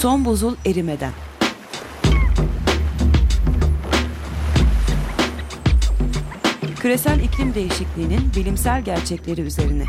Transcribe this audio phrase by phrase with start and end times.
[0.00, 1.12] Son buzul erimeden.
[6.80, 9.84] Küresel iklim değişikliğinin bilimsel gerçekleri üzerine.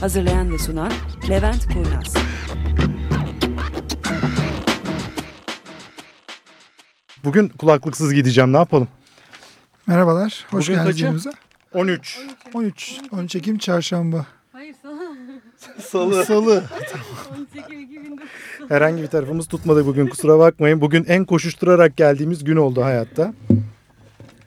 [0.00, 0.92] Hazırlayan ve sunan
[1.28, 2.14] Levent Kurnaz.
[7.24, 8.88] Bugün kulaklıksız gideceğim ne yapalım?
[9.86, 11.32] Merhabalar, hoş Bugün geldiniz yanımıza.
[11.74, 12.18] 13.
[12.54, 14.26] 13, 13 Ekim Çarşamba.
[14.52, 14.74] Hayır.
[15.78, 16.24] Salı.
[16.26, 16.64] Salı.
[17.38, 18.28] 18 2009.
[18.68, 20.80] Herhangi bir tarafımız tutmadı bugün kusura bakmayın.
[20.80, 23.34] Bugün en koşuşturarak geldiğimiz gün oldu hayatta.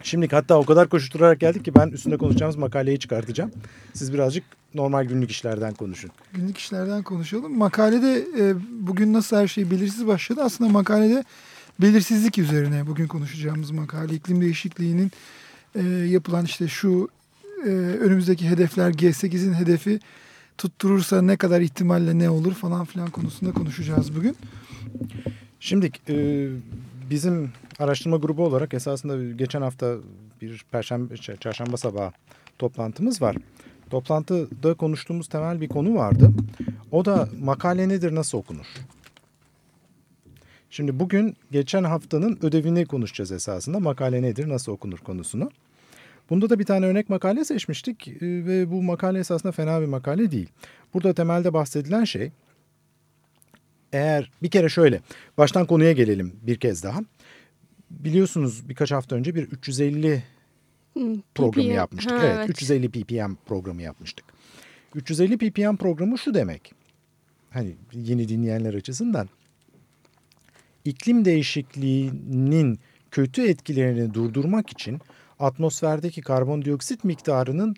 [0.03, 3.52] Şimdi hatta o kadar koşuşturarak geldik ki ben üstünde konuşacağımız makaleyi çıkartacağım.
[3.94, 6.11] Siz birazcık normal günlük işlerden konuşun.
[6.33, 7.58] Günlük işlerden konuşalım.
[7.58, 8.53] Makalede e,
[8.88, 10.41] bugün nasıl her şey belirsiz başladı.
[10.44, 11.23] Aslında makalede
[11.81, 14.14] belirsizlik üzerine bugün konuşacağımız makale.
[14.14, 15.12] iklim değişikliğinin
[15.76, 17.09] e, yapılan işte şu
[17.66, 20.00] e, önümüzdeki hedefler G8'in hedefi
[20.58, 24.36] tutturursa ne kadar ihtimalle ne olur falan filan konusunda konuşacağız bugün.
[25.59, 26.48] Şimdi e,
[27.09, 29.96] bizim araştırma grubu olarak esasında geçen hafta
[30.42, 32.12] bir perşembe çarşamba sabahı
[32.59, 33.36] toplantımız var.
[33.90, 36.31] Toplantıda konuştuğumuz temel bir konu vardı.
[36.92, 38.66] O da makale nedir, nasıl okunur?
[40.76, 43.80] Şimdi bugün geçen haftanın ödevini konuşacağız esasında.
[43.80, 45.52] Makale nedir, nasıl okunur konusunu.
[46.30, 50.31] Bunda da bir tane örnek makale seçmiştik e, ve bu makale esasında fena bir makale
[50.31, 50.50] değil.
[50.94, 52.31] Burada temelde bahsedilen şey
[53.94, 55.02] eğer bir kere şöyle
[55.38, 57.00] baştan konuya gelelim bir kez daha.
[57.92, 60.23] Biliyorsunuz birkaç hafta önce bir 350
[61.36, 61.76] programı PPM.
[61.76, 62.12] yapmıştık.
[62.12, 62.50] Ha, evet, evet.
[62.50, 64.26] 350 ppm programı yapmıştık.
[64.96, 66.73] 350 ppm programı şu demek.
[67.50, 69.30] Hani yeni dinleyenler açısından
[70.86, 72.80] iklim değişikliğinin
[73.11, 75.00] kötü etkilerini durdurmak için
[75.40, 77.75] atmosferdeki karbondioksit miktarının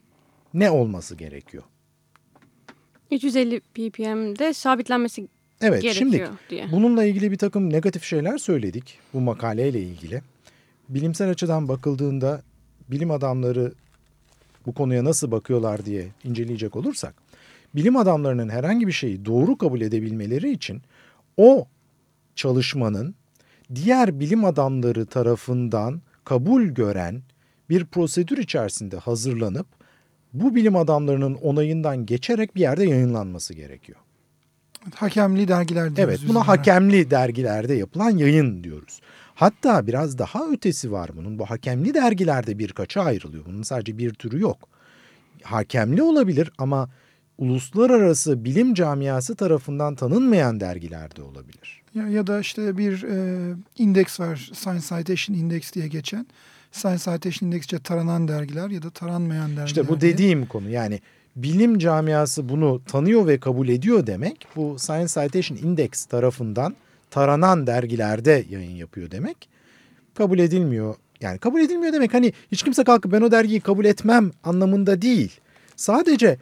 [0.53, 1.63] ne olması gerekiyor?
[3.11, 5.27] 350 ppm'de sabitlenmesi
[5.61, 6.67] Evet gerekiyor şimdi diye.
[6.71, 10.21] bununla ilgili bir takım negatif şeyler söyledik bu makaleyle ilgili.
[10.89, 12.41] Bilimsel açıdan bakıldığında
[12.89, 13.73] bilim adamları
[14.65, 17.15] bu konuya nasıl bakıyorlar diye inceleyecek olursak
[17.75, 20.81] bilim adamlarının herhangi bir şeyi doğru kabul edebilmeleri için
[21.37, 21.67] o
[22.37, 23.15] çalışmanın
[23.75, 27.21] diğer bilim adamları tarafından kabul gören
[27.69, 29.67] bir prosedür içerisinde hazırlanıp
[30.33, 33.99] bu bilim adamlarının onayından geçerek bir yerde yayınlanması gerekiyor.
[34.95, 36.13] Hakemli dergiler diyoruz.
[36.13, 36.47] Evet buna bunlara.
[36.47, 39.01] hakemli dergilerde yapılan yayın diyoruz.
[39.35, 41.39] Hatta biraz daha ötesi var bunun.
[41.39, 43.45] Bu hakemli dergilerde birkaça ayrılıyor.
[43.45, 44.69] Bunun sadece bir türü yok.
[45.43, 46.89] Hakemli olabilir ama
[47.37, 51.76] uluslararası bilim camiası tarafından tanınmayan dergilerde olabilir.
[51.97, 54.51] Ya, ya da işte bir e, indeks var.
[54.53, 56.27] Science Citation Index diye geçen.
[56.71, 60.13] Science Citation Index'e taranan dergiler ya da taranmayan dergiler İşte bu diye.
[60.13, 60.99] dediğim konu yani
[61.35, 64.47] bilim camiası bunu tanıyor ve kabul ediyor demek.
[64.55, 66.75] Bu Science Citation Index tarafından
[67.11, 69.49] taranan dergilerde yayın yapıyor demek.
[70.13, 70.95] Kabul edilmiyor.
[71.21, 75.39] Yani kabul edilmiyor demek hani hiç kimse kalkıp ben o dergiyi kabul etmem anlamında değil.
[75.75, 76.37] Sadece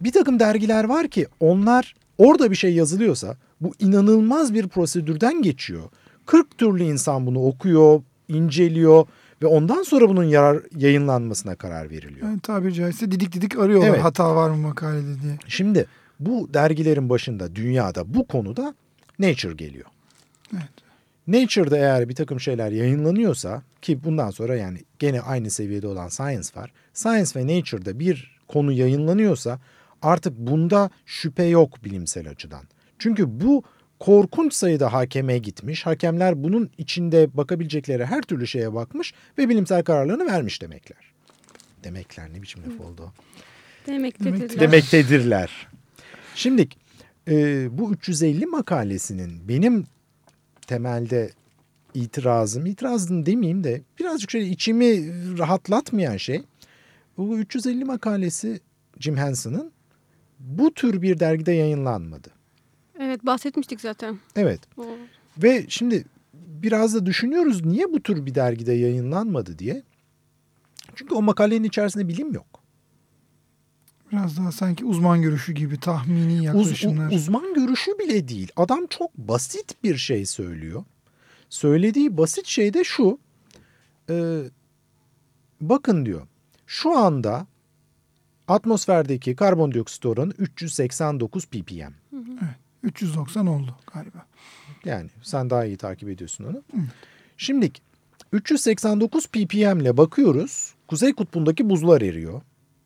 [0.00, 5.82] bir takım dergiler var ki onlar orada bir şey yazılıyorsa bu inanılmaz bir prosedürden geçiyor.
[6.26, 9.06] 40 türlü insan bunu okuyor, inceliyor
[9.42, 12.26] ve ondan sonra bunun yarar, yayınlanmasına karar veriliyor.
[12.26, 14.04] Yani tabiri caizse didik didik arıyorlar Evet.
[14.04, 15.38] hata var mı makalede diye.
[15.48, 15.86] Şimdi
[16.20, 18.74] bu dergilerin başında dünyada bu konuda
[19.18, 19.86] Nature geliyor.
[20.52, 20.84] Evet.
[21.26, 26.48] Nature'da eğer bir takım şeyler yayınlanıyorsa ki bundan sonra yani gene aynı seviyede olan Science
[26.56, 26.72] var.
[26.94, 29.58] Science ve Nature'da bir konu yayınlanıyorsa
[30.04, 32.62] artık bunda şüphe yok bilimsel açıdan.
[32.98, 33.62] Çünkü bu
[34.00, 35.86] korkunç sayıda hakeme gitmiş.
[35.86, 41.12] Hakemler bunun içinde bakabilecekleri her türlü şeye bakmış ve bilimsel kararlarını vermiş demekler.
[41.84, 43.12] Demekler ne biçim laf oldu?
[43.86, 44.48] Demektedirler.
[44.48, 45.68] Demek- demektedirler.
[46.34, 46.68] Şimdi
[47.28, 49.86] e, bu 350 makalesinin benim
[50.66, 51.30] temelde
[51.94, 56.42] itirazım, itirazım demeyeyim de birazcık şöyle içimi rahatlatmayan şey
[57.18, 58.60] bu 350 makalesi
[59.00, 59.72] Jim Henson'ın
[60.44, 62.28] bu tür bir dergide yayınlanmadı.
[63.00, 64.18] Evet bahsetmiştik zaten.
[64.36, 64.84] Evet O-
[65.42, 66.04] ve şimdi
[66.34, 69.82] biraz da düşünüyoruz niye bu tür bir dergide yayınlanmadı diye.
[70.94, 72.46] Çünkü o makalenin içerisinde bilim yok.
[74.12, 77.10] Biraz daha sanki uzman görüşü gibi tahmini Uz- yaklaşımlar.
[77.12, 78.48] u- uzman görüşü bile değil.
[78.56, 80.84] Adam çok basit bir şey söylüyor.
[81.50, 83.18] Söylediği basit şey de şu.
[84.10, 84.42] e,
[85.60, 86.26] bakın diyor.
[86.66, 87.46] Şu anda
[88.48, 91.92] atmosferdeki karbondioksit oranı 389 ppm.
[92.82, 94.26] 390 oldu galiba.
[94.84, 96.62] Yani sen daha iyi takip ediyorsun onu.
[97.36, 97.72] Şimdi
[98.32, 100.74] 389 ppm ile bakıyoruz.
[100.88, 102.42] Kuzey kutbundaki buzlar eriyor.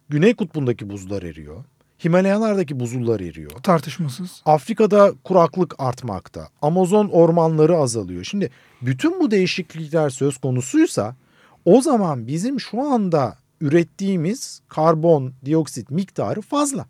[0.09, 1.65] Güney kutbundaki buzlar eriyor.
[2.05, 3.51] Himalayalardaki buzullar eriyor.
[3.51, 4.43] Tartışmasız.
[4.45, 6.49] Afrika'da kuraklık artmakta.
[6.63, 8.25] Amazon ormanları azalıyor.
[8.25, 8.51] Şimdi
[8.83, 11.17] bütün bu değişiklikler söz konusuysa
[11.65, 16.87] o zaman bizim şu anda ürettiğimiz karbon dioksit miktarı fazla.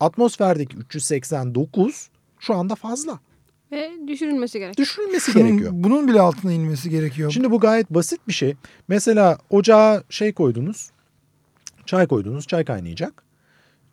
[0.00, 3.18] Atmosferdeki 389 şu anda fazla.
[3.72, 4.78] Ve düşürülmesi gerek.
[4.78, 5.70] Düşürülmesi Şunun- gerekiyor.
[5.74, 7.30] Bunun bile altına inmesi gerekiyor.
[7.30, 8.54] Şimdi bu gayet basit bir şey.
[8.88, 10.90] Mesela ocağa şey koydunuz.
[11.86, 12.46] Çay koydunuz.
[12.46, 13.22] Çay kaynayacak.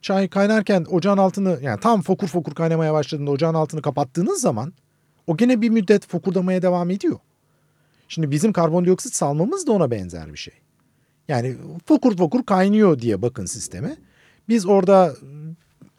[0.01, 4.73] Çay kaynarken ocağın altını yani tam fokur fokur kaynamaya başladığında ocağın altını kapattığınız zaman
[5.27, 7.19] o gene bir müddet fokurdamaya devam ediyor.
[8.07, 10.53] Şimdi bizim karbondioksit salmamız da ona benzer bir şey.
[11.31, 11.55] Yani
[11.85, 13.95] fokur fokur kaynıyor diye bakın sisteme.
[14.49, 15.13] Biz orada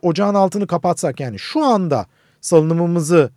[0.03, 2.07] ocağın altını kapatsak yani şu anda
[2.41, 3.31] salınımımızı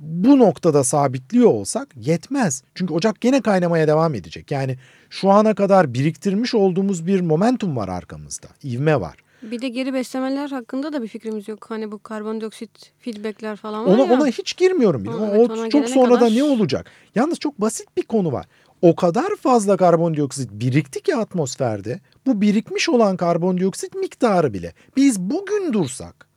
[0.00, 2.62] bu noktada sabitliyor olsak yetmez.
[2.74, 4.50] Çünkü ocak gene kaynamaya devam edecek.
[4.50, 4.76] Yani
[5.10, 8.46] şu ana kadar biriktirmiş olduğumuz bir momentum var arkamızda.
[8.62, 9.16] İvme var.
[9.42, 11.66] Bir de geri beslemeler hakkında da bir fikrimiz yok.
[11.70, 14.12] Hani bu karbondioksit feedbackler falan var Ona, ya.
[14.14, 15.12] ona hiç girmiyorum bile.
[15.12, 16.86] Ha, O- evet, o çok sonra da kadar- ne olacak?
[17.14, 18.46] Yalnız çok basit bir konu var.
[18.84, 25.72] O kadar fazla karbondioksit birikti ki atmosferde bu birikmiş olan karbondioksit miktarı bile biz bugün
[25.72, 26.28] dursak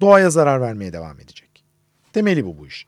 [0.00, 1.64] doğaya zarar vermeye devam edecek.
[2.12, 2.86] Temeli bu bu iş.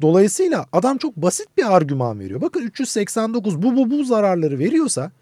[0.00, 2.40] Dolayısıyla adam çok basit bir argüman veriyor.
[2.40, 5.12] Bakın 389 bu bu bu zararları veriyorsa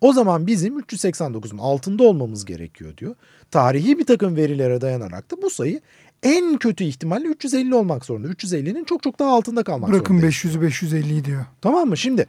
[0.00, 3.14] o zaman bizim 389'un altında olmamız gerekiyor diyor.
[3.50, 5.80] Tarihi bir takım verilere dayanarak da bu sayı
[6.22, 8.28] en kötü ihtimalle 350 olmak zorunda.
[8.28, 10.32] 350'nin çok çok daha altında kalmak Bırakın zorunda.
[10.32, 11.44] 500'ü 550'yi diyor.
[11.60, 11.96] Tamam mı?
[11.96, 12.26] Şimdi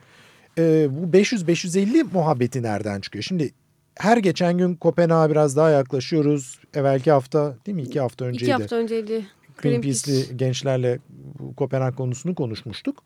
[0.57, 3.24] e, bu 500-550 muhabbeti nereden çıkıyor?
[3.24, 3.51] Şimdi
[3.95, 6.60] her geçen gün Kopenhag'a biraz daha yaklaşıyoruz.
[6.74, 7.81] Evvelki hafta değil mi?
[7.81, 8.44] İki hafta önceydi.
[8.44, 9.25] İki hafta önceydi.
[9.57, 11.00] Greenpeace'li gençlerle
[11.40, 13.04] bu Kopenhag konusunu konuşmuştuk.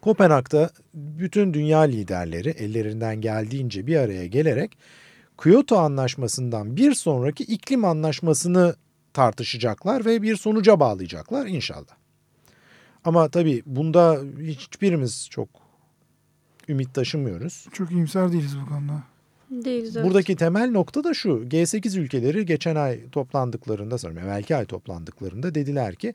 [0.00, 4.78] Kopenhag'da bütün dünya liderleri ellerinden geldiğince bir araya gelerek
[5.42, 8.74] Kyoto Anlaşması'ndan bir sonraki iklim anlaşmasını
[9.14, 11.96] tartışacaklar ve bir sonuca bağlayacaklar inşallah.
[13.04, 15.48] Ama tabii bunda hiçbirimiz çok
[16.68, 17.66] ümit taşımıyoruz.
[17.72, 19.02] Çok iyimser değiliz bu konuda.
[19.50, 20.06] Değiliz evet.
[20.06, 21.28] Buradaki temel nokta da şu.
[21.28, 26.14] G8 ülkeleri geçen ay toplandıklarında sanırım evvelki ay toplandıklarında dediler ki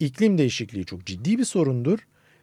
[0.00, 1.98] iklim değişikliği çok ciddi bir sorundur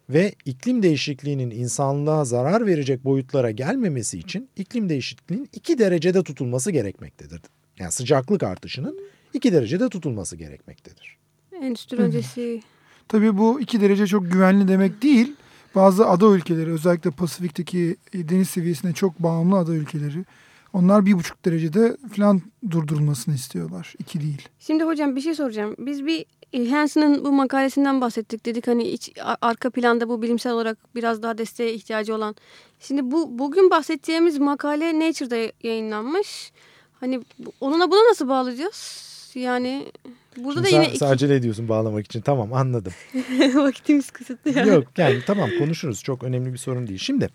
[0.09, 7.41] ve iklim değişikliğinin insanlığa zarar verecek boyutlara gelmemesi için iklim değişikliğinin 2 derecede tutulması gerekmektedir.
[7.79, 8.99] Yani sıcaklık artışının
[9.35, 11.17] 2 derecede tutulması gerekmektedir.
[11.61, 12.61] Endüstri öncesi
[13.07, 15.33] Tabii bu 2 derece çok güvenli demek değil.
[15.75, 20.25] Bazı ada ülkeleri özellikle Pasifik'teki deniz seviyesine çok bağımlı ada ülkeleri
[20.73, 22.41] onlar 1,5 derecede falan
[22.71, 23.93] durdurulmasını istiyorlar.
[23.99, 24.49] 2 değil.
[24.59, 25.75] Şimdi hocam bir şey soracağım.
[25.79, 28.45] Biz bir e, Hansen'ın bu makalesinden bahsettik.
[28.45, 29.11] Dedik hani iç,
[29.41, 32.35] arka planda bu bilimsel olarak biraz daha desteğe ihtiyacı olan.
[32.79, 36.51] Şimdi bu bugün bahsedeceğimiz makale Nature'da yayınlanmış.
[36.99, 37.21] Hani
[37.61, 39.14] onunla buna nasıl bağlayacağız?
[39.35, 39.91] Yani
[40.37, 42.93] burada da Şimdi yine sen, acele ediyorsun bağlamak için tamam anladım.
[43.55, 44.69] vakitimiz kısıtlı yani.
[44.69, 46.99] Yok yani tamam konuşuruz çok önemli bir sorun değil.
[46.99, 47.29] Şimdi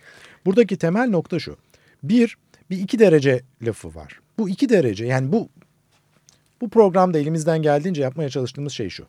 [0.47, 1.57] buradaki temel nokta şu.
[2.03, 2.37] Bir,
[2.71, 4.21] bir iki derece lafı var.
[4.39, 5.49] Bu iki derece yani bu
[6.61, 9.07] bu programda elimizden geldiğince yapmaya çalıştığımız şey şu.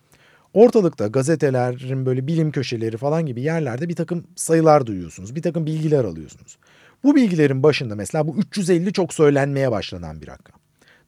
[0.54, 5.36] Ortalıkta gazetelerin böyle bilim köşeleri falan gibi yerlerde bir takım sayılar duyuyorsunuz.
[5.36, 6.58] Bir takım bilgiler alıyorsunuz.
[7.04, 10.60] Bu bilgilerin başında mesela bu 350 çok söylenmeye başlanan bir rakam.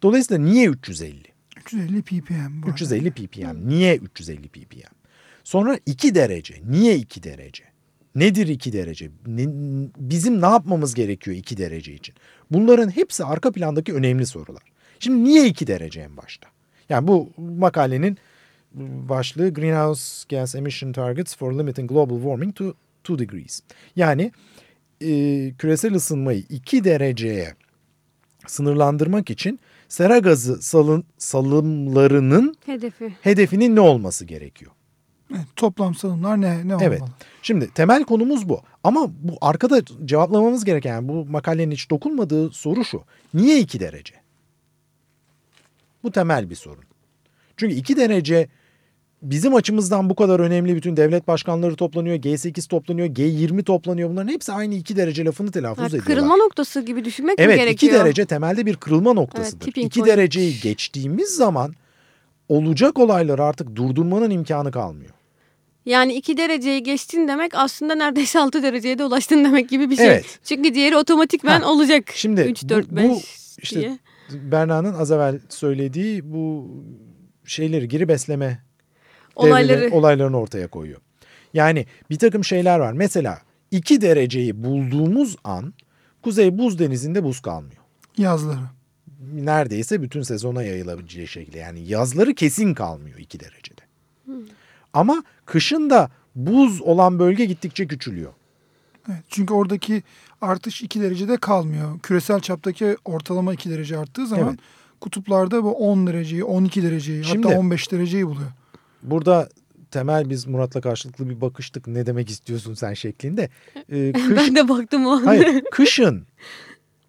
[0.01, 1.32] Dolayısıyla niye 350?
[1.65, 2.65] 350 ppm bu.
[2.65, 2.73] arada.
[2.73, 3.69] 350 ppm.
[3.69, 4.93] Niye 350 ppm?
[5.43, 6.61] Sonra 2 derece.
[6.67, 7.63] Niye 2 derece?
[8.15, 9.09] Nedir 2 derece?
[9.27, 12.15] Ne- bizim ne yapmamız gerekiyor 2 derece için?
[12.51, 14.63] Bunların hepsi arka plandaki önemli sorular.
[14.99, 16.47] Şimdi niye 2 derece en başta?
[16.89, 18.17] Yani bu makalenin
[19.09, 23.61] başlığı Greenhouse Gas Emission Targets for Limiting Global Warming to 2 Degrees.
[23.95, 24.31] Yani
[25.01, 25.07] e,
[25.57, 27.53] küresel ısınmayı 2 dereceye
[28.47, 29.59] sınırlandırmak için
[29.93, 33.13] sera gazı salın, salımlarının Hedefi.
[33.21, 34.71] hedefinin ne olması gerekiyor?
[35.31, 37.01] Evet, toplam salımlar ne, ne Evet.
[37.01, 37.13] olmalı?
[37.41, 38.61] Şimdi temel konumuz bu.
[38.83, 43.03] Ama bu arkada cevaplamamız gereken yani bu makalenin hiç dokunmadığı soru şu.
[43.33, 44.15] Niye 2 derece?
[46.03, 46.83] Bu temel bir sorun.
[47.57, 48.47] Çünkü 2 derece
[49.23, 54.09] bizim açımızdan bu kadar önemli bütün devlet başkanları toplanıyor, G8 toplanıyor, G20 toplanıyor.
[54.09, 56.07] Bunların hepsi aynı 2 derece lafını telaffuz Ha, ediyorlar.
[56.07, 57.93] kırılma noktası gibi düşünmek mi Evet 2 gerekiyor?
[58.05, 59.67] derece temelde bir kırılma noktasıdır.
[59.67, 60.07] 2 point.
[60.07, 61.73] dereceyi geçtiğimiz zaman
[62.49, 65.11] olacak olayları artık durdurmanın imkanı kalmıyor.
[65.85, 70.07] Yani 2 dereceyi geçtin demek aslında neredeyse 6 dereceye de ulaştın demek gibi bir şey.
[70.07, 70.39] Evet.
[70.43, 72.03] Çünkü diğeri otomatikmen Ha, olacak.
[72.15, 73.97] şimdi 3, bu- 4, bu 5 işte diye.
[74.31, 76.71] Berna'nın az evvel söylediği bu
[77.45, 78.59] şeyleri geri besleme
[79.35, 79.89] Olayları.
[79.91, 80.99] olaylarını ortaya koyuyor.
[81.53, 82.93] Yani bir takım şeyler var.
[82.93, 85.73] Mesela 2 dereceyi bulduğumuz an
[86.21, 87.81] Kuzey Buz Denizi'nde buz kalmıyor.
[88.17, 88.59] Yazları.
[89.33, 91.57] Neredeyse bütün sezona yayılabileceği şekilde.
[91.59, 93.81] Yani yazları kesin kalmıyor 2 derecede.
[94.93, 98.33] Ama kışın da buz olan bölge gittikçe küçülüyor.
[99.09, 100.03] Evet, çünkü oradaki
[100.41, 101.99] artış 2 derecede kalmıyor.
[101.99, 104.59] Küresel çaptaki ortalama 2 derece arttığı zaman Evet.
[105.01, 108.49] kutuplarda bu 10 dereceyi, 12 dereceyi Şimdi- hatta 15 dereceyi buluyor.
[109.03, 109.49] Burada
[109.91, 111.87] temel biz Murat'la karşılıklı bir bakıştık.
[111.87, 113.49] Ne demek istiyorsun sen şeklinde.
[113.89, 115.25] Ee, kış, Ben de baktım o.
[115.25, 116.23] hayır, kışın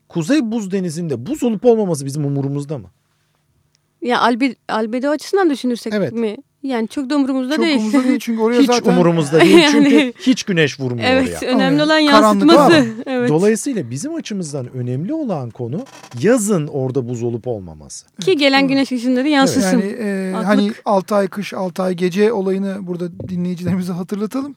[0.09, 2.91] Kuzey Buz Denizi'nde buz olup olmaması bizim umurumuzda mı?
[4.03, 6.13] Ya albe, albedo açısından düşünürsek Evet.
[6.13, 6.37] mi?
[6.65, 7.79] Yani çok da umurumuzda Çok değil.
[7.79, 11.55] umurumda değil çünkü oraya Hiç zaten umurumuzda değil çünkü Yani- hiç güneş vurmuyor Evet, oraya.
[11.55, 12.87] önemli Ama olan yansıtması.
[13.07, 13.29] Evet.
[13.31, 15.85] Dolayısıyla bizim açımızdan önemli olan konu
[16.21, 18.07] yazın orada buz olup olmaması.
[18.21, 19.79] Ki gelen güneş ışınları yansısın.
[19.79, 24.57] yani e, hani 6 ay kış 6 ay gece olayını burada dinleyicilerimize hatırlatalım.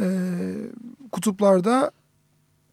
[0.00, 0.04] E,
[1.12, 1.90] kutuplarda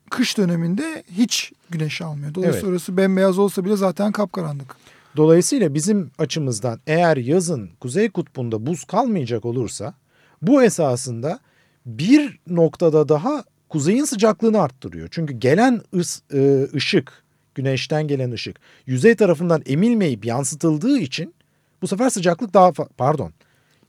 [0.10, 2.34] kış döneminde hiç güneş almıyor.
[2.36, 2.74] Dolayısıyla Evet.
[2.74, 4.75] orası bembeyaz olsa bile zaten kapkaranlık.
[5.17, 9.93] Dolayısıyla bizim açımızdan eğer yazın Kuzey Kutbu'nda buz kalmayacak olursa
[10.41, 11.39] bu esasında
[11.86, 15.08] bir noktada daha kuzeyin sıcaklığını arttırıyor.
[15.12, 17.24] Çünkü gelen ıs, e, ışık,
[17.55, 21.34] güneşten gelen ışık yüzey tarafından emilmeyip yansıtıldığı için
[21.82, 23.34] bu sefer sıcaklık daha pardon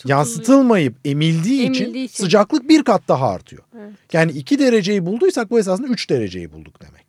[0.05, 2.25] yansıtılmayıp emildiği, için, Emildiği için.
[2.25, 3.63] sıcaklık bir kat daha artıyor.
[3.79, 3.93] Evet.
[4.13, 7.04] Yani 2 dereceyi bulduysak bu esasında 3 dereceyi bulduk demek.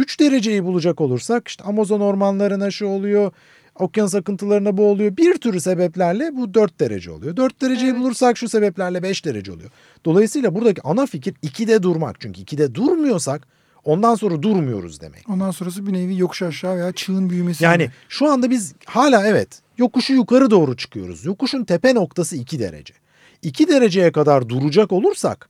[0.00, 3.32] 3 dereceyi bulacak olursak işte Amazon ormanlarına şu oluyor,
[3.74, 5.16] okyanus akıntılarına bu oluyor.
[5.16, 7.36] Bir türlü sebeplerle bu 4 derece oluyor.
[7.36, 8.00] 4 dereceyi Evet.
[8.00, 9.70] bulursak şu sebeplerle 5 derece oluyor.
[10.04, 12.20] Dolayısıyla buradaki ana fikir 2'de durmak.
[12.20, 13.46] Çünkü 2'de durmuyorsak
[13.84, 15.28] ondan sonra durmuyoruz demek.
[15.28, 17.64] Ondan sonrası bir nevi yokuş aşağı veya çığın büyümesi.
[17.64, 17.92] Yani gibi.
[18.08, 21.24] şu anda biz hala evet yokuşu yukarı doğru çıkıyoruz.
[21.24, 22.94] Yokuşun tepe noktası 2 derece.
[23.42, 25.48] 2 dereceye kadar duracak olursak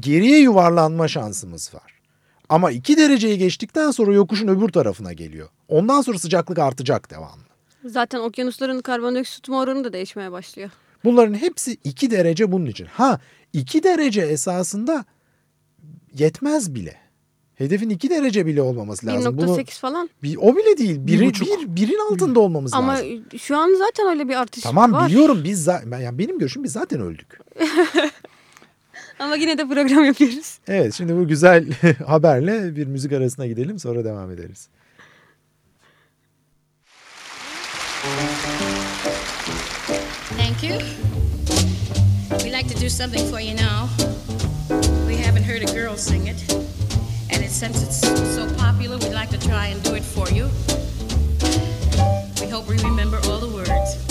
[0.00, 1.91] geriye yuvarlanma şansımız var.
[2.52, 5.48] Ama 2 dereceyi geçtikten sonra yokuşun öbür tarafına geliyor.
[5.68, 7.44] Ondan sonra sıcaklık artacak devamlı.
[7.84, 10.70] Zaten okyanusların karbondioksit tutma oranı da değişmeye başlıyor.
[11.04, 12.86] Bunların hepsi 2 derece bunun için.
[12.86, 13.20] Ha
[13.52, 15.04] 2 derece esasında
[16.14, 16.96] yetmez bile.
[17.54, 19.38] Hedefin 2 derece bile olmaması lazım.
[19.38, 20.10] 1.8 Bunu, falan.
[20.22, 21.06] bir, o bile değil.
[21.06, 23.24] Biri, bir, birin altında olmamız Ama lazım.
[23.38, 25.08] şu an zaten öyle bir artış Tamam var.
[25.08, 27.40] biliyorum biz yani benim görüşüm biz zaten öldük.
[29.18, 30.58] Ama yine de program yapıyoruz.
[30.68, 31.66] Evet şimdi bu güzel
[32.06, 34.68] haberle bir müzik arasına gidelim sonra devam ederiz.
[40.36, 40.78] Thank you.
[42.42, 43.88] We like to do something for you now.
[45.06, 46.36] We haven't heard a girl sing it.
[47.32, 48.00] And it, since it's
[48.34, 50.48] so popular, we'd like to try and do it for you.
[52.40, 54.01] We hope we remember all the words.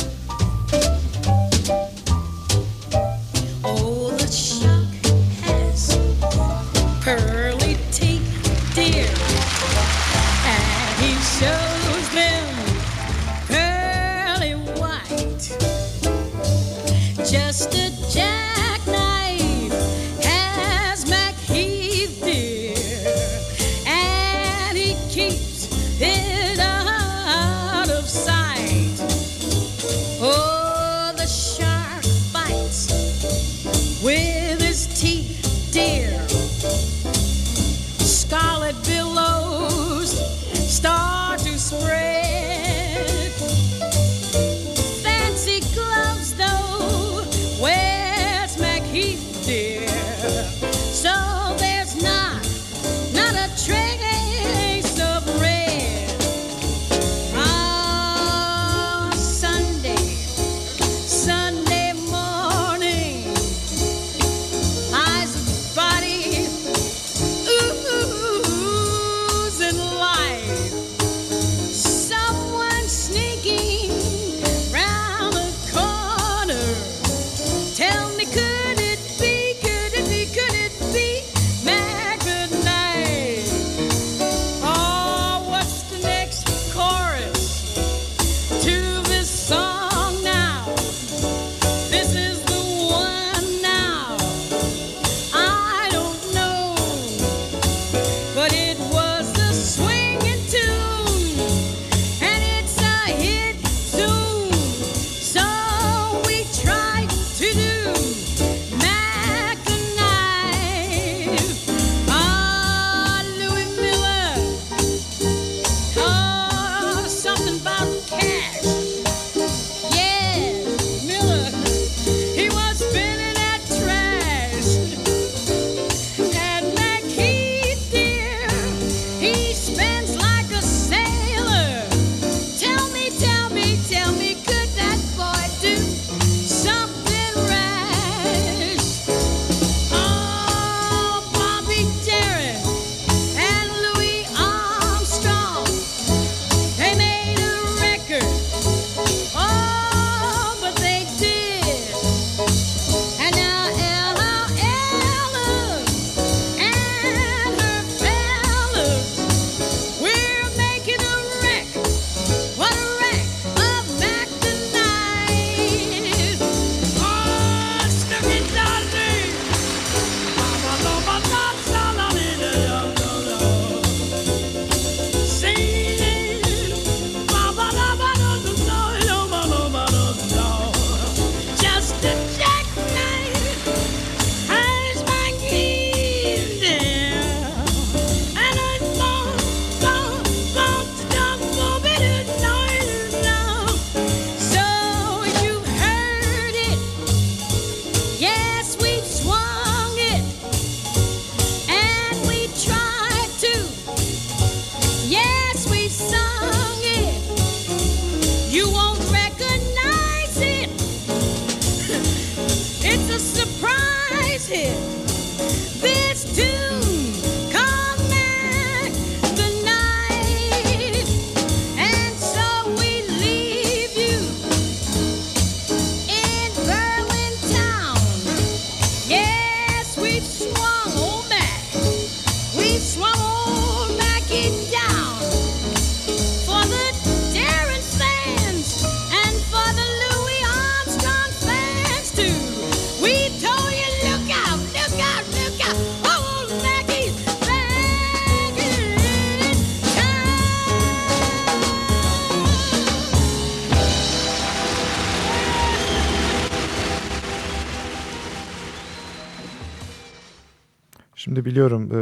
[261.52, 262.00] Biliyorum e,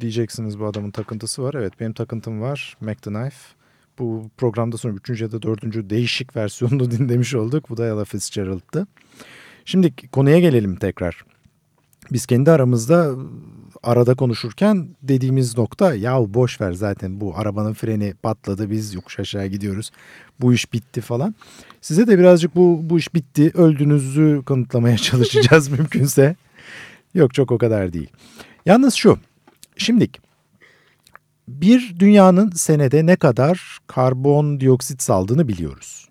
[0.00, 1.54] diyeceksiniz bu adamın takıntısı var.
[1.54, 2.76] Evet benim takıntım var.
[2.80, 3.36] Mac the Knife.
[3.98, 7.70] Bu programda sonra üçüncü ya da dördüncü değişik versiyonunu dinlemiş olduk.
[7.70, 8.86] Bu da Ella Fitzgerald'tı.
[9.64, 11.24] Şimdi konuya gelelim tekrar.
[12.12, 13.14] Biz kendi aramızda
[13.82, 19.46] arada konuşurken dediğimiz nokta ya boş ver zaten bu arabanın freni patladı biz yokuş aşağı
[19.46, 19.90] gidiyoruz.
[20.40, 21.34] Bu iş bitti falan.
[21.80, 26.36] Size de birazcık bu, bu iş bitti öldüğünüzü kanıtlamaya çalışacağız mümkünse.
[27.14, 28.10] Yok çok o kadar değil.
[28.66, 29.18] Yalnız şu
[29.76, 30.20] şimdilik
[31.48, 36.08] bir dünyanın senede ne kadar karbondioksit saldığını biliyoruz.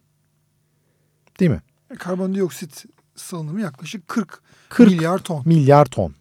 [1.40, 1.62] Değil mi?
[2.00, 2.86] Karbondioksit
[3.16, 5.44] salınımı yaklaşık 40, 40 milyar ton.
[5.46, 6.16] milyar ton.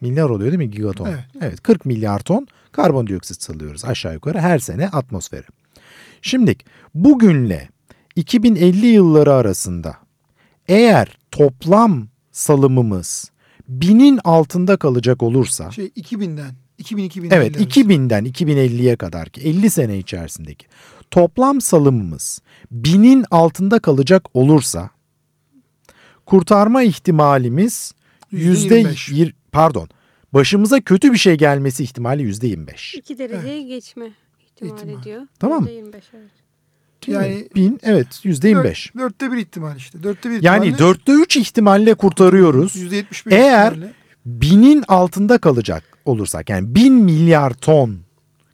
[0.00, 1.06] Milyar oluyor değil mi gigaton?
[1.06, 1.24] Evet.
[1.40, 5.46] evet 40 milyar ton karbondioksit salıyoruz aşağı yukarı her sene atmosfere.
[6.22, 6.56] Şimdi
[6.94, 7.68] bugünle
[8.16, 9.96] 2050 yılları arasında
[10.68, 13.30] eğer toplam salımımız
[13.68, 17.68] binin altında kalacak olursa Şey 2000'den 2000 2050 Evet arası.
[17.80, 20.66] 2000'den 2050'ye kadar ki 50 sene içerisindeki
[21.10, 24.90] toplam salımımız binin altında kalacak olursa
[26.26, 27.94] kurtarma ihtimalimiz
[28.30, 29.08] yüzde 25.
[29.08, 29.88] yir- pardon
[30.34, 32.94] başımıza kötü bir şey gelmesi ihtimali yüzde 25.
[32.94, 34.10] 2 dereceyi geçme
[34.46, 35.02] ihtimali İhtimal.
[35.02, 35.22] diyor.
[35.38, 35.68] Tamam mı?
[35.70, 36.30] %25 evet.
[37.08, 38.90] Yani Bin evet yüzde 25.
[38.94, 40.02] dört- dörtte bir ihtimal işte.
[40.02, 42.76] Dörtte bir Yani ihtimalle dörtte üç ihtimalle kurtarıyoruz.
[42.76, 43.92] %75 Eğer- ihtimalle
[44.26, 47.98] binin altında kalacak olursak yani bin milyar ton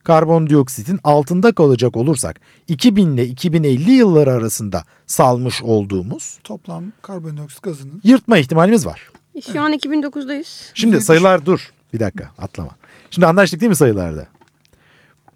[0.05, 8.39] karbondioksitin altında kalacak olursak 2000 ile 2050 yılları arasında salmış olduğumuz toplam karbondioksit gazının yırtma
[8.39, 9.11] ihtimalimiz var.
[9.53, 10.71] Şu an 2009'dayız.
[10.75, 12.71] Şimdi Yüzde sayılar dur bir dakika atlama.
[13.11, 14.27] Şimdi anlaştık değil mi sayılarda?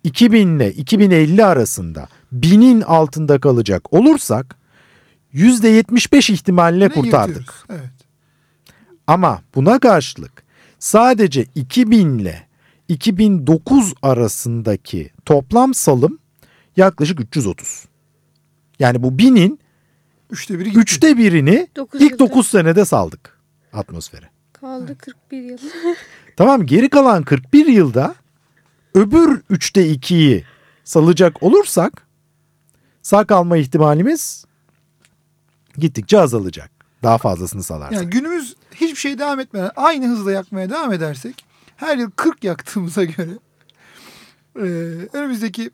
[0.04, 4.56] 2000 ile 2050 arasında binin altında kalacak olursak
[5.34, 7.54] %75 ihtimalle ne kurtardık.
[7.70, 7.90] Evet.
[9.06, 10.42] Ama buna karşılık
[10.78, 12.46] sadece 2000 ile
[12.88, 16.18] 2009 arasındaki toplam salım
[16.76, 17.84] yaklaşık 330.
[18.78, 19.60] Yani bu binin
[20.30, 20.80] Üçte biri gitti.
[20.80, 22.18] üçte birini Dokuz ilk yılda.
[22.18, 23.38] 9 senede saldık
[23.72, 24.26] atmosfere.
[24.52, 25.58] Kaldı 41 yıl.
[26.36, 28.14] Tamam geri kalan 41 yılda
[28.94, 30.44] öbür üçte ikiyi
[30.84, 32.05] salacak olursak
[33.06, 34.44] sağ kalma ihtimalimiz
[35.78, 36.70] gittikçe azalacak.
[37.02, 37.92] Daha fazlasını salarsak.
[37.92, 41.44] Yani günümüz hiçbir şey devam etmeden aynı hızla yakmaya devam edersek
[41.76, 43.30] her yıl 40 yaktığımıza göre
[44.56, 44.66] e,
[45.12, 45.70] önümüzdeki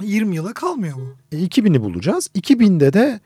[0.00, 1.16] 20 yıla kalmıyor bu.
[1.32, 2.30] E, 2000'i bulacağız.
[2.34, 3.20] 2000'de de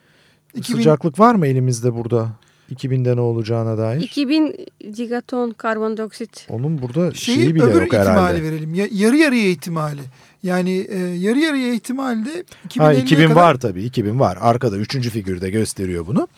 [0.55, 2.31] 2000 sıcaklık var mı elimizde burada?
[2.71, 4.01] 2000'de ne olacağına dair.
[4.01, 4.57] 2000
[4.95, 6.47] gigaton karbondioksit.
[6.51, 8.43] Onun burada Şeyi şeyi bile öbür yok ihtimali herhalde.
[8.43, 8.75] verelim.
[8.75, 10.01] Ya, yarı yarıya ihtimali.
[10.43, 14.39] Yani e, yarı yarıya ihtimalde 2050'ye Ha 2000 kadar var tabii 2000 var.
[14.41, 16.29] Arkada üçüncü figürde gösteriyor bunu.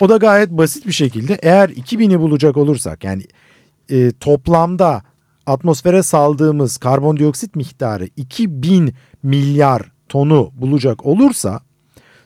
[0.00, 3.22] O da gayet basit bir şekilde eğer 2000'i bulacak olursak yani
[3.90, 5.02] e, toplamda
[5.46, 11.60] atmosfere saldığımız karbondioksit miktarı 2000 milyar tonu bulacak olursa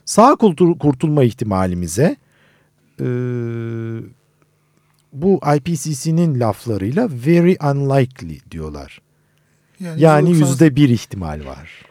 [0.05, 2.15] sağ kurtul- kurtulma ihtimalimize
[2.99, 3.05] e,
[5.13, 9.01] bu IPCC'nin laflarıyla very unlikely diyorlar.
[9.97, 11.85] Yani %98 yüzde bir ihtimal var.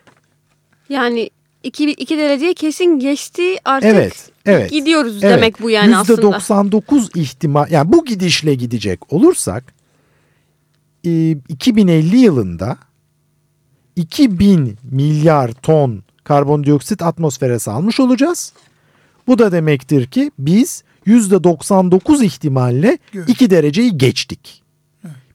[0.89, 1.31] Yani
[1.63, 4.71] 2, 2 dereceye kesin geçti artık Evet, evet.
[4.71, 6.21] gidiyoruz Evet, demek bu yani aslında.
[6.21, 9.75] %99 ihtimal yani bu gidişle gidecek olursak
[11.05, 12.79] e, 2050 yılında
[13.97, 18.53] 2000 milyar ton karbondioksit atmosfere salmış olacağız.
[19.27, 23.29] Bu da demektir ki biz %99 ihtimalle Evet.
[23.29, 24.63] 2 dereceyi geçtik.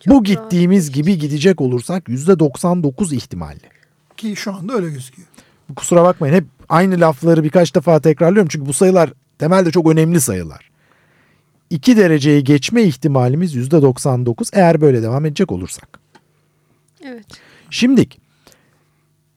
[0.07, 3.69] Bu gittiğimiz gibi gidecek olursak %99 ihtimalle.
[4.17, 5.27] Ki şu anda öyle gözüküyor.
[5.75, 8.49] Kusura bakmayın hep aynı lafları birkaç defa tekrarlıyorum.
[8.51, 10.69] Çünkü bu sayılar temelde çok önemli sayılar.
[11.69, 15.99] 2 dereceyi geçme ihtimalimiz %99 eğer böyle devam edecek olursak.
[17.05, 17.25] Evet.
[17.69, 18.19] Şimdik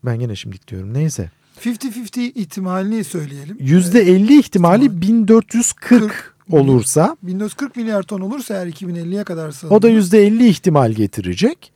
[0.04, 1.30] ben gene şimdik diyorum neyse.
[1.60, 3.56] 50-50 ihtimalini söyleyelim.
[3.56, 5.00] %50 ihtimali ihtimal.
[5.02, 6.34] 1440 Kırk.
[6.50, 9.76] olursa 1940 milyar ton olursa eğer 2050'ye kadar salınır.
[9.76, 11.72] o da %50 ihtimal getirecek.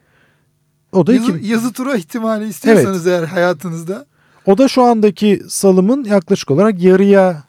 [0.93, 4.07] O da yazı, iki, yazı tura ihtimali istiyorsanız eğer hayatınızda
[4.47, 7.45] o da şu andaki salımın yaklaşık olarak yarıya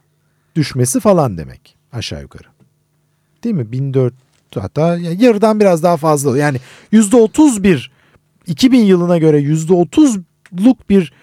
[0.55, 2.47] düşmesi falan demek aşağı yukarı.
[3.43, 3.71] Değil mi?
[3.71, 4.13] 1400
[4.55, 6.37] hatta ya yarıdan biraz daha fazla.
[6.37, 6.57] Yani
[6.93, 7.87] %31
[8.47, 11.13] 2000 yılına göre %30'luk bir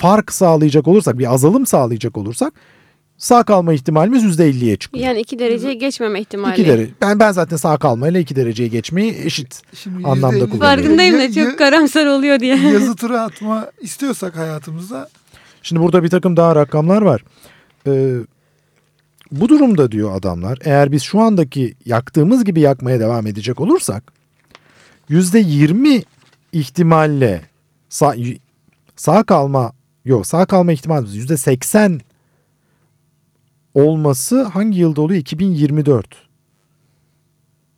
[0.00, 2.52] fark sağlayacak olursak, bir azalım sağlayacak olursak
[3.18, 5.04] sağ kalma ihtimalimiz %50'ye çıkıyor.
[5.04, 6.52] Yani 2 dereceyi geçmeme ihtimali.
[6.52, 6.92] 2 derece.
[7.00, 9.62] Ben ben zaten sağ kalmayla 2 dereceyi geçmeyi eşit.
[9.74, 10.58] şimdi Anlamda %50 kullanıyorum.
[10.58, 12.56] Farkındayım da çok karamsar oluyor diye.
[12.72, 15.08] yazı tura atma istiyorsak hayatımızda
[15.62, 17.24] Şimdi burada bir takım daha rakamlar var.
[17.86, 18.14] Ee,
[19.32, 24.12] bu durumda diyor adamlar eğer biz şu andaki yaktığımız gibi yakmaya devam edecek olursak
[25.10, 26.04] %20
[26.52, 27.42] ihtimalle
[27.88, 28.14] sağ,
[28.96, 29.72] sağ kalma
[30.04, 32.00] yok sağ kalma ihtimalimiz %80
[33.74, 35.20] olması hangi yılda oluyor?
[35.20, 36.06] 2024.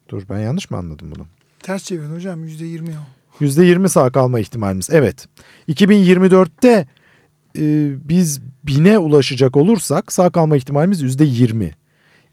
[0.08, 1.26] Dur ben yanlış mı anladım bunu?
[1.62, 3.44] Ters çevirin hocam yüzde yirmi o.
[3.44, 4.90] %20 sağ kalma ihtimalimiz.
[4.90, 5.28] Evet.
[5.68, 6.86] 2024'te
[7.58, 11.72] e, biz bine ulaşacak olursak sağ kalma ihtimalimiz %20.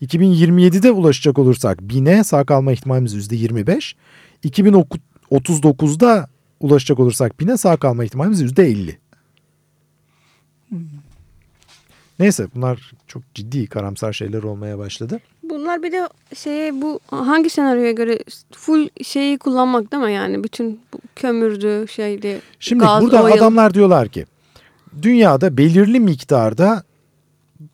[0.01, 3.95] 2027'de ulaşacak olursak bine sağ kalma ihtimalimiz %25.
[4.43, 6.27] 2039'da
[6.59, 8.95] ulaşacak olursak bine sağ kalma ihtimalimiz %50.
[12.19, 15.19] Neyse bunlar çok ciddi karamsar şeyler olmaya başladı.
[15.43, 18.19] Bunlar bir de şeye bu hangi senaryoya göre
[18.51, 20.79] full şeyi kullanmak değil mi yani bütün
[21.15, 23.33] kömürdü şeydi Şimdi gaz, burada oil.
[23.33, 24.25] adamlar diyorlar ki
[25.01, 26.83] dünyada belirli miktarda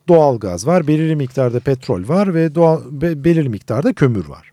[0.08, 4.50] doğal gaz var, belirli miktarda petrol var ve doğal, be- belirli miktarda kömür var.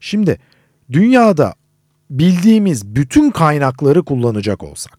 [0.00, 0.38] Şimdi
[0.92, 1.54] dünyada
[2.10, 4.98] bildiğimiz bütün kaynakları kullanacak olsak,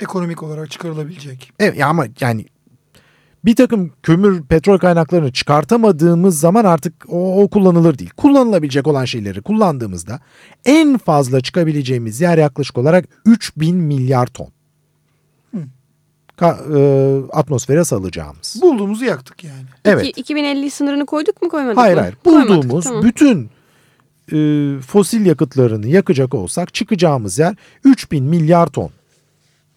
[0.00, 1.52] Ekonomik olarak çıkarılabilecek.
[1.58, 2.46] evet ya ama yani
[3.44, 8.10] bir takım kömür, petrol kaynaklarını çıkartamadığımız zaman artık o, o kullanılır değil.
[8.16, 10.20] Kullanılabilecek olan şeyleri kullandığımızda
[10.64, 14.48] en fazla çıkabileceğimiz yer yaklaşık olarak 3000 milyar ton.
[16.38, 16.80] Ka- e,
[17.32, 18.58] atmosfere salacağımız.
[18.62, 19.64] Bulduğumuzu yaktık yani.
[19.84, 20.06] Evet.
[20.06, 22.00] İki- 2050 sınırını koyduk mu koymadık Hayır mı?
[22.00, 22.16] hayır.
[22.24, 23.02] Koymadık, Bulduğumuz tamam.
[23.04, 23.50] bütün
[24.32, 24.36] e,
[24.80, 28.90] fosil yakıtlarını yakacak olsak çıkacağımız yer 3000 milyar ton.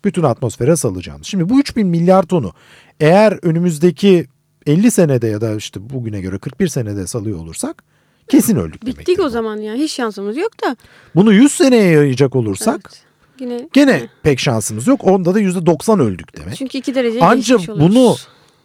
[0.05, 1.27] Bütün atmosfere salacağımız.
[1.27, 2.53] Şimdi bu 3000 milyar tonu
[2.99, 4.27] eğer önümüzdeki
[4.67, 7.83] 50 senede ya da işte bugüne göre 41 senede salıyor olursak
[8.27, 9.29] kesin öldük Bittik demektir o bu.
[9.29, 10.75] zaman ya hiç şansımız yok da.
[11.15, 13.05] Bunu 100 seneye yayacak olursak Evet.
[13.39, 15.03] Yine gene pek şansımız yok.
[15.07, 16.55] Onda da %90 öldük demek.
[16.55, 18.15] çünkü iki derece Ancak bunu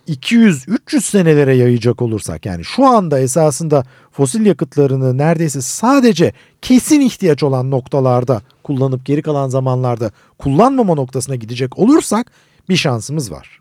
[0.08, 7.70] 200-300 senelere yayacak olursak yani şu anda esasında fosil yakıtlarını neredeyse sadece kesin ihtiyaç olan
[7.70, 12.32] noktalarda kullanıp geri kalan zamanlarda kullanmama noktasına gidecek olursak
[12.68, 13.60] bir şansımız var.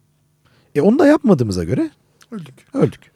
[0.75, 1.89] E onu da yapmadığımıza göre
[2.31, 2.55] Öldük.
[2.73, 3.11] öldük.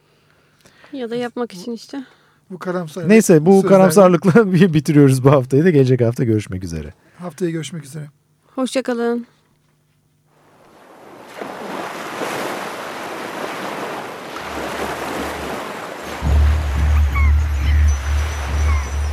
[0.94, 2.04] ya da yapmak için işte.
[2.50, 3.10] Bu karamsar.
[3.10, 6.94] Neyse bu sözlerle karamsarlıkla bitiriyoruz bu haftayı da gelecek hafta görüşmek üzere.
[7.20, 8.06] Haftaya görüşmek üzere.
[8.56, 9.26] Hoşçakalın.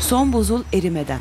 [0.00, 1.20] Son buzul erimeden.